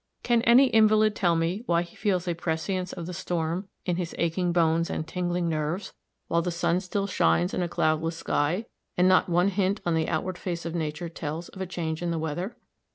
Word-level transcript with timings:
Can 0.23 0.41
any 0.41 0.65
invalid 0.69 1.15
tell 1.15 1.35
me 1.35 1.61
why 1.67 1.83
he 1.83 1.95
feels 1.95 2.27
a 2.27 2.33
prescience 2.33 2.91
of 2.91 3.05
the 3.05 3.13
storm 3.13 3.67
in 3.85 3.97
his 3.97 4.15
aching 4.17 4.51
bones 4.51 4.89
and 4.89 5.07
tingling 5.07 5.47
nerves 5.47 5.93
while 6.27 6.41
the 6.41 6.49
sun 6.49 6.79
still 6.79 7.05
shines 7.05 7.53
in 7.53 7.61
a 7.61 7.69
cloudless 7.69 8.17
sky, 8.17 8.65
and 8.97 9.07
not 9.07 9.29
one 9.29 9.49
hint 9.49 9.79
on 9.85 9.93
the 9.93 10.09
outward 10.09 10.39
face 10.39 10.65
of 10.65 10.73
nature 10.73 11.07
tells 11.07 11.49
of 11.49 11.61
a 11.61 11.67
change 11.67 12.01
in 12.01 12.09
the 12.09 12.17
weather? 12.17 12.57